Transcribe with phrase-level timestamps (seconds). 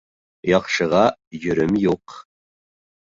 [0.51, 1.03] Яҡшыға
[1.43, 2.17] йөрөм юҡ.